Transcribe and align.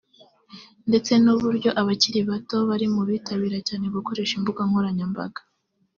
ndetse 0.89 1.11
n’uburyo 1.23 1.69
abakiri 1.81 2.19
bato 2.29 2.57
bari 2.69 2.87
mu 2.93 3.01
bitabira 3.09 3.57
cyane 3.67 3.85
gukoresha 3.95 4.33
imbuga 4.39 4.61
nkoranyambaga 4.67 5.41